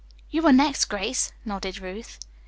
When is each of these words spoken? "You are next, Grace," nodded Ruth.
"You 0.31 0.47
are 0.47 0.51
next, 0.51 0.85
Grace," 0.85 1.31
nodded 1.45 1.77
Ruth. 1.77 2.17